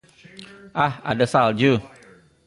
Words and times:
Ah, 0.85 0.99
ada 1.13 1.27
salju! 1.33 1.77